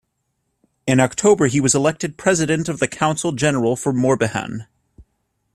[0.87, 4.65] In October he was elected president of the council general for Morbihan.